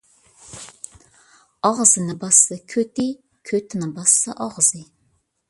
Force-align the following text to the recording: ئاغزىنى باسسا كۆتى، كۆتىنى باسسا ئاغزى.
ئاغزىنى 1.69 2.15
باسسا 2.23 2.59
كۆتى، 2.75 3.07
كۆتىنى 3.51 3.93
باسسا 4.01 4.37
ئاغزى. 4.47 4.85